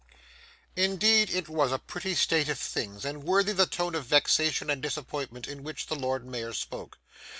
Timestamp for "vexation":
4.07-4.67